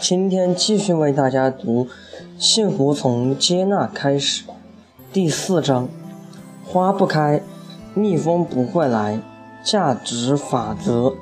[0.00, 1.84] 今天继续为大家读
[2.38, 4.44] 《幸福从接纳开始》
[5.12, 5.88] 第四章：
[6.64, 7.42] 花不开，
[7.94, 9.20] 蜜蜂不会来。
[9.62, 11.12] 价值法则。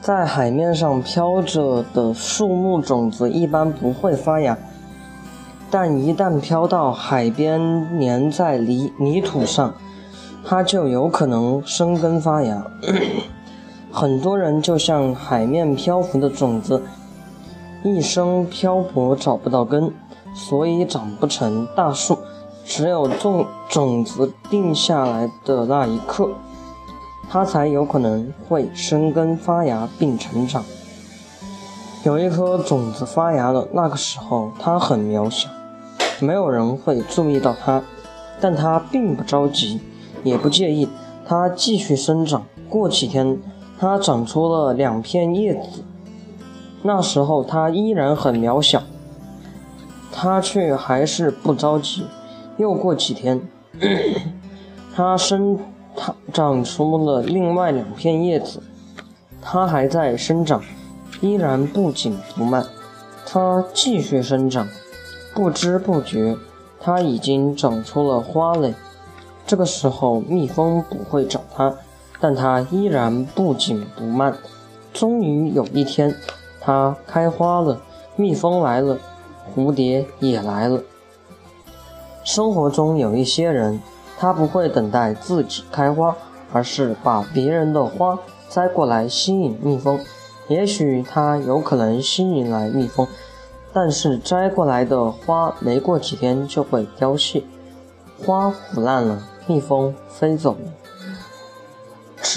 [0.00, 4.56] 在海面上飘着的树木种子一般不会发芽，
[5.70, 7.60] 但一旦飘到海边，
[8.00, 9.74] 粘在泥泥土上，
[10.42, 12.66] 它就有可能生根发芽。
[13.98, 16.82] 很多人就像海面漂浮的种子。
[17.82, 19.90] 一生漂泊找不到根，
[20.34, 22.18] 所以长不成大树。
[22.62, 26.28] 只有种种子定下来的那一刻，
[27.30, 30.62] 它才有可能会生根发芽并成长。
[32.04, 35.48] 有一颗种子发芽了，那个时候它很渺小，
[36.20, 37.82] 没有人会注意到它，
[38.42, 39.80] 但它并不着急，
[40.22, 40.86] 也不介意，
[41.26, 42.42] 它继续生长。
[42.68, 43.38] 过几天，
[43.78, 45.84] 它长出了两片叶子。
[46.82, 48.82] 那时候它依然很渺小，
[50.12, 52.06] 它却还是不着急。
[52.56, 53.40] 又过几天，
[54.94, 55.58] 它生
[56.32, 58.62] 长出了另外两片叶子，
[59.42, 60.62] 它还在生长，
[61.20, 62.64] 依然不紧不慢。
[63.26, 64.68] 它继续生长，
[65.34, 66.36] 不知不觉，
[66.80, 68.74] 它已经长出了花蕾。
[69.46, 71.74] 这个时候，蜜蜂不会找它，
[72.20, 74.36] 但它依然不紧不慢。
[74.92, 76.14] 终于有一天。
[76.60, 77.80] 它开花了，
[78.16, 78.98] 蜜蜂来了，
[79.54, 80.82] 蝴蝶也来了。
[82.24, 83.80] 生活中有一些人，
[84.18, 86.16] 他不会等待自己开花，
[86.52, 90.00] 而是把别人的花摘过来吸引蜜蜂。
[90.48, 93.06] 也许他有可能吸引来蜜蜂，
[93.72, 97.44] 但是摘过来的花没过几天就会凋谢，
[98.24, 100.72] 花腐烂了，蜜蜂飞走了，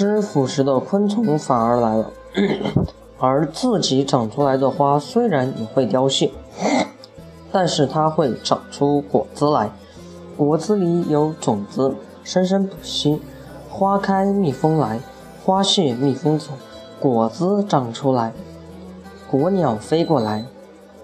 [0.00, 2.10] 吃腐食的昆虫反而来了。
[3.18, 6.30] 而自己长出来的花虽然也会凋谢，
[7.52, 9.70] 但是它会长出果子来，
[10.38, 11.94] 果子里有种子，
[12.24, 13.20] 生生不息。
[13.68, 15.00] 花开蜜蜂来，
[15.44, 16.52] 花谢蜜蜂走，
[16.98, 18.32] 果子长出来，
[19.30, 20.46] 果鸟飞过来。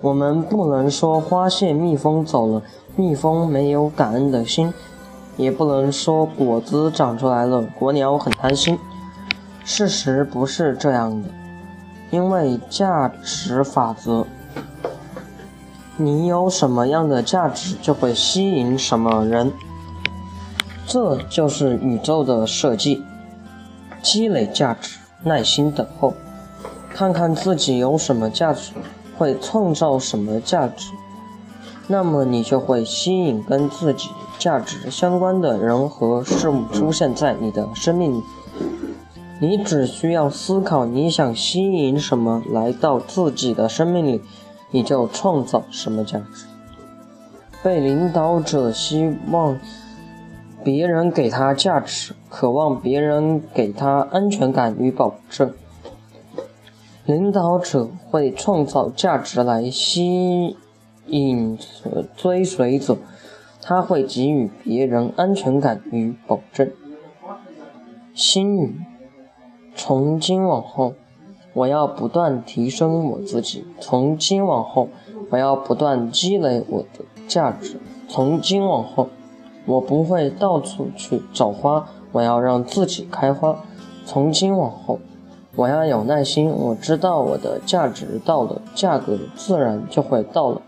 [0.00, 2.62] 我们不能说花谢蜜蜂走了，
[2.96, 4.72] 蜜蜂没有感恩的心，
[5.36, 8.78] 也不能说果子长出来了，果鸟很贪心。
[9.64, 11.28] 事实不是这样的。
[12.10, 14.24] 因为价值法则，
[15.96, 19.52] 你有什么样的价值，就会吸引什么人。
[20.86, 23.02] 这就是宇宙的设计。
[24.02, 26.14] 积累价值，耐心等候，
[26.88, 28.72] 看看自己有什么价值，
[29.18, 30.92] 会创造什么价值，
[31.88, 38.22] 那么你就会吸引跟自己价值相关的人和事物出现在你的生命里。
[39.38, 44.22] 你只需要思考你想吸引什么来到自己的生命里，
[44.70, 46.46] 你就创造什么价值。
[47.62, 49.58] 被领导者希望
[50.64, 55.52] 别人给他价值，渴望别人给他安全感与保证。
[57.04, 60.56] 领导者会创造价值来吸
[61.06, 61.58] 引
[62.16, 62.96] 追随者，
[63.62, 66.70] 他会给予别人安全感与保证。
[68.14, 68.80] 心语。
[69.74, 70.94] 从今往后，
[71.52, 73.66] 我要不断提升我自己。
[73.78, 74.88] 从今往后，
[75.30, 77.76] 我要不断积累我的价值。
[78.08, 79.10] 从今往后，
[79.66, 83.62] 我不会到处去找花，我要让自己开花。
[84.06, 84.98] 从今往后，
[85.54, 86.48] 我要有耐心。
[86.48, 90.62] 我知道我的价值到了，价格自然就会到了。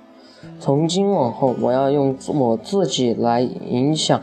[0.60, 4.20] 从今往后，我要用我自己来影响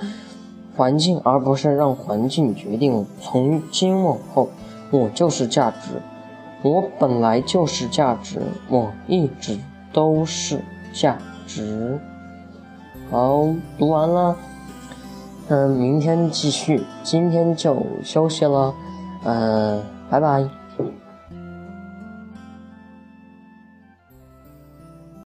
[0.76, 3.06] 环境，而不是让环境决定我。
[3.22, 4.50] 从今往后。
[4.92, 6.00] 我就是价值，
[6.62, 8.40] 我本来就是价值，
[8.70, 9.58] 我一直
[9.92, 10.62] 都是
[10.94, 11.18] 价
[11.48, 12.00] 值。
[13.10, 13.48] 好，
[13.80, 14.38] 读完了，
[15.50, 18.74] 嗯，明天继续，今天就休息了，
[19.26, 20.48] 嗯，拜拜。